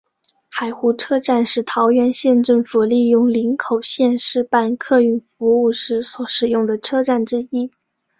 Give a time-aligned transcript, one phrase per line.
[0.49, 7.69] 海湖车站是桃园县政府利用林口线试办客运服务时所使用的车站之一。